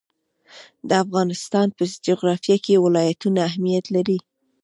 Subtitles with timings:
[0.87, 4.19] د افغانستان په جغرافیه کې ولایتونه اهمیت لري.